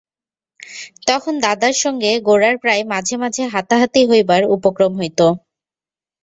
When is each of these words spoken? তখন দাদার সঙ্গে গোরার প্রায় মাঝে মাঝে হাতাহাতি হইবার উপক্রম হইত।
তখন 1.07 1.33
দাদার 1.43 1.75
সঙ্গে 1.83 2.11
গোরার 2.27 2.55
প্রায় 2.57 2.83
মাঝে 2.91 3.15
মাঝে 3.17 3.43
হাতাহাতি 3.53 4.01
হইবার 4.09 4.41
উপক্রম 4.55 4.91
হইত। 4.99 5.19